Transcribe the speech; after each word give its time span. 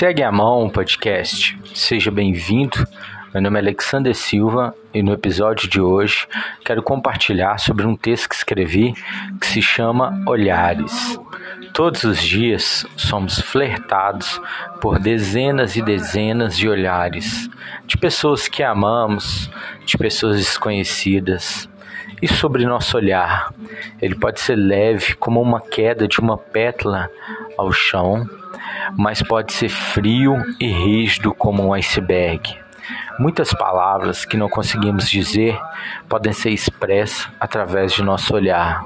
Segue 0.00 0.22
a 0.22 0.32
mão 0.32 0.70
podcast. 0.70 1.60
Seja 1.74 2.10
bem-vindo. 2.10 2.88
Meu 3.34 3.42
nome 3.42 3.58
é 3.58 3.60
Alexander 3.60 4.14
Silva 4.14 4.74
e 4.94 5.02
no 5.02 5.12
episódio 5.12 5.68
de 5.68 5.78
hoje 5.78 6.26
quero 6.64 6.82
compartilhar 6.82 7.58
sobre 7.58 7.86
um 7.86 7.94
texto 7.94 8.30
que 8.30 8.34
escrevi 8.34 8.94
que 9.38 9.46
se 9.46 9.60
chama 9.60 10.18
Olhares. 10.26 11.20
Todos 11.74 12.04
os 12.04 12.18
dias 12.18 12.86
somos 12.96 13.40
flertados 13.40 14.40
por 14.80 14.98
dezenas 14.98 15.76
e 15.76 15.82
dezenas 15.82 16.56
de 16.56 16.66
olhares 16.66 17.50
de 17.86 17.98
pessoas 17.98 18.48
que 18.48 18.62
amamos, 18.62 19.50
de 19.84 19.98
pessoas 19.98 20.38
desconhecidas. 20.38 21.69
E 22.22 22.28
sobre 22.28 22.66
nosso 22.66 22.96
olhar, 22.96 23.52
ele 24.00 24.14
pode 24.14 24.40
ser 24.40 24.56
leve 24.56 25.14
como 25.14 25.40
uma 25.40 25.60
queda 25.60 26.06
de 26.06 26.20
uma 26.20 26.36
pétala 26.36 27.10
ao 27.56 27.72
chão 27.72 28.28
mas 28.96 29.22
pode 29.22 29.52
ser 29.52 29.68
frio 29.68 30.36
e 30.58 30.66
rígido 30.66 31.34
como 31.34 31.62
um 31.62 31.72
iceberg. 31.72 32.56
Muitas 33.18 33.52
palavras 33.52 34.24
que 34.24 34.36
não 34.36 34.48
conseguimos 34.48 35.08
dizer 35.08 35.58
podem 36.08 36.32
ser 36.32 36.50
expressas 36.50 37.28
através 37.38 37.92
de 37.92 38.02
nosso 38.02 38.34
olhar. 38.34 38.84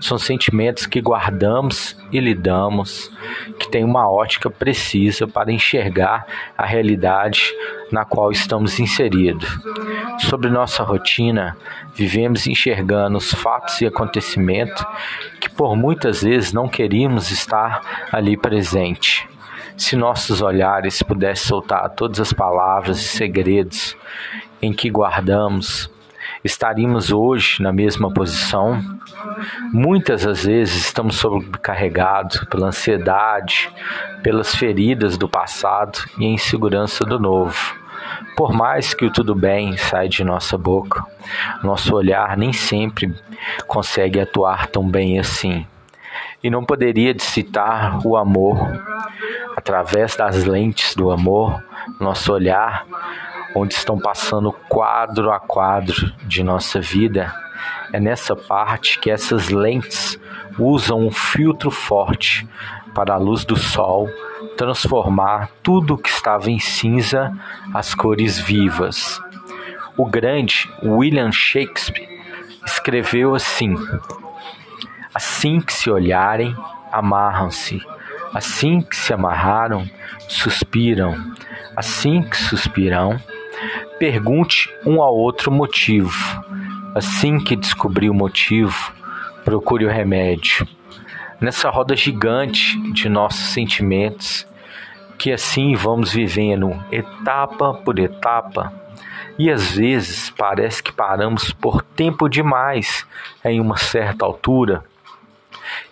São 0.00 0.18
sentimentos 0.18 0.86
que 0.86 1.00
guardamos 1.00 1.96
e 2.12 2.20
lidamos, 2.20 3.10
que 3.58 3.68
têm 3.68 3.84
uma 3.84 4.08
ótica 4.10 4.48
precisa 4.48 5.26
para 5.26 5.52
enxergar 5.52 6.26
a 6.56 6.64
realidade 6.64 7.52
na 7.90 8.04
qual 8.04 8.30
estamos 8.30 8.78
inseridos. 8.78 9.48
Sobre 10.20 10.48
nossa 10.48 10.82
rotina, 10.82 11.56
vivemos 11.94 12.46
enxergando 12.46 13.18
os 13.18 13.32
fatos 13.32 13.80
e 13.80 13.86
acontecimentos 13.86 14.84
que 15.40 15.50
por 15.50 15.76
muitas 15.76 16.22
vezes 16.22 16.52
não 16.52 16.68
queríamos 16.68 17.30
estar 17.30 18.08
ali 18.12 18.36
presente. 18.36 19.28
Se 19.76 19.96
nossos 19.96 20.40
olhares 20.40 21.02
pudessem 21.02 21.48
soltar 21.48 21.90
todas 21.90 22.20
as 22.20 22.32
palavras 22.32 22.98
e 22.98 23.08
segredos 23.08 23.96
em 24.62 24.72
que 24.72 24.88
guardamos, 24.88 25.90
estaríamos 26.44 27.10
hoje 27.10 27.60
na 27.60 27.72
mesma 27.72 28.12
posição? 28.12 28.80
Muitas 29.72 30.22
das 30.22 30.44
vezes 30.44 30.76
estamos 30.76 31.16
sobrecarregados 31.16 32.44
pela 32.44 32.68
ansiedade, 32.68 33.68
pelas 34.22 34.54
feridas 34.54 35.18
do 35.18 35.28
passado 35.28 35.98
e 36.18 36.24
a 36.24 36.28
insegurança 36.28 37.04
do 37.04 37.18
novo. 37.18 37.76
Por 38.36 38.52
mais 38.52 38.94
que 38.94 39.04
o 39.04 39.12
tudo 39.12 39.34
bem 39.34 39.76
saia 39.76 40.08
de 40.08 40.22
nossa 40.22 40.56
boca, 40.56 41.04
nosso 41.64 41.94
olhar 41.94 42.36
nem 42.36 42.52
sempre 42.52 43.12
consegue 43.66 44.20
atuar 44.20 44.68
tão 44.68 44.88
bem 44.88 45.18
assim. 45.18 45.66
E 46.42 46.50
não 46.50 46.64
poderia 46.64 47.14
citar 47.18 48.06
o 48.06 48.16
amor 48.16 48.58
através 49.64 50.14
das 50.14 50.44
lentes 50.44 50.94
do 50.94 51.10
amor, 51.10 51.64
nosso 51.98 52.30
olhar, 52.30 52.84
onde 53.56 53.72
estão 53.72 53.98
passando 53.98 54.52
quadro 54.52 55.32
a 55.32 55.40
quadro 55.40 56.12
de 56.26 56.44
nossa 56.44 56.82
vida, 56.82 57.34
é 57.90 57.98
nessa 57.98 58.36
parte 58.36 58.98
que 58.98 59.10
essas 59.10 59.48
lentes 59.48 60.20
usam 60.58 61.06
um 61.06 61.10
filtro 61.10 61.70
forte 61.70 62.46
para 62.94 63.14
a 63.14 63.16
luz 63.16 63.46
do 63.46 63.56
sol 63.56 64.10
transformar 64.54 65.48
tudo 65.62 65.96
que 65.96 66.10
estava 66.10 66.50
em 66.50 66.58
cinza 66.58 67.32
as 67.72 67.94
cores 67.94 68.38
vivas. 68.38 69.18
O 69.96 70.04
grande 70.04 70.70
William 70.82 71.32
Shakespeare 71.32 72.20
escreveu 72.66 73.34
assim: 73.34 73.74
Assim 75.14 75.58
que 75.58 75.72
se 75.72 75.90
olharem, 75.90 76.54
amarram-se 76.92 77.80
Assim 78.34 78.80
que 78.80 78.96
se 78.96 79.14
amarraram, 79.14 79.88
suspiram. 80.28 81.14
Assim 81.76 82.20
que 82.20 82.36
suspiram, 82.36 83.16
pergunte 83.96 84.68
um 84.84 85.00
ao 85.00 85.14
outro 85.14 85.52
motivo. 85.52 86.12
Assim 86.96 87.38
que 87.38 87.54
descobrir 87.54 88.10
o 88.10 88.14
motivo, 88.14 88.92
procure 89.44 89.86
o 89.86 89.90
remédio. 89.90 90.66
Nessa 91.40 91.70
roda 91.70 91.94
gigante 91.94 92.76
de 92.92 93.08
nossos 93.08 93.52
sentimentos, 93.52 94.44
que 95.16 95.32
assim 95.32 95.76
vamos 95.76 96.12
vivendo 96.12 96.76
etapa 96.90 97.74
por 97.84 97.98
etapa, 98.00 98.72
e 99.38 99.50
às 99.50 99.76
vezes 99.76 100.30
parece 100.30 100.82
que 100.82 100.92
paramos 100.92 101.52
por 101.52 101.82
tempo 101.82 102.28
demais 102.28 103.06
em 103.44 103.60
uma 103.60 103.76
certa 103.76 104.24
altura, 104.24 104.84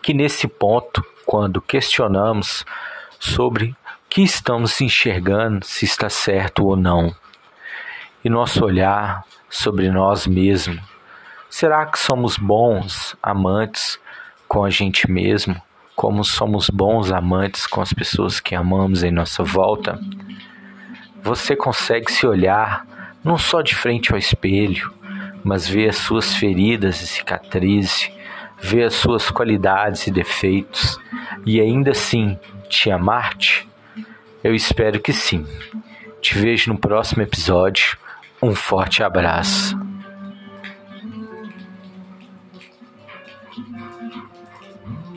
que 0.00 0.12
nesse 0.12 0.48
ponto 0.48 1.04
quando 1.27 1.60
questionamos 1.60 2.65
sobre 3.19 3.71
o 3.71 3.77
que 4.09 4.22
estamos 4.22 4.81
enxergando, 4.81 5.65
se 5.65 5.84
está 5.84 6.10
certo 6.10 6.66
ou 6.66 6.77
não. 6.77 7.15
E 8.25 8.28
nosso 8.28 8.65
olhar 8.65 9.25
sobre 9.49 9.91
nós 9.91 10.27
mesmos. 10.27 10.81
Será 11.49 11.87
que 11.87 11.99
somos 11.99 12.37
bons 12.37 13.16
amantes 13.22 13.99
com 14.49 14.65
a 14.65 14.71
gente 14.71 15.10
mesmo? 15.10 15.60
Como 15.94 16.25
somos 16.25 16.69
bons 16.71 17.12
amantes 17.12 17.66
com 17.66 17.81
as 17.81 17.93
pessoas 17.93 18.41
que 18.41 18.54
amamos 18.54 19.03
em 19.03 19.10
nossa 19.10 19.43
volta? 19.43 19.99
Você 21.22 21.54
consegue 21.54 22.10
se 22.10 22.27
olhar 22.27 22.87
não 23.22 23.39
só 23.39 23.62
de 23.62 23.75
frente 23.75 24.12
ao 24.12 24.19
espelho, 24.19 24.93
mas 25.44 25.69
ver 25.69 25.91
as 25.91 25.97
suas 25.97 26.34
feridas 26.34 27.00
e 27.00 27.06
cicatrizes, 27.06 28.10
ver 28.59 28.84
as 28.84 28.94
suas 28.94 29.31
qualidades 29.31 30.06
e 30.06 30.10
defeitos 30.10 30.99
e 31.44 31.60
ainda 31.60 31.91
assim 31.91 32.38
te 32.69 32.91
amar-te? 32.91 33.69
Eu 34.43 34.54
espero 34.54 35.00
que 35.00 35.12
sim. 35.12 35.47
Te 36.20 36.38
vejo 36.38 36.72
no 36.72 36.78
próximo 36.78 37.22
episódio. 37.22 37.97
Um 38.43 38.54
forte 38.54 39.03
abraço. 39.03 39.78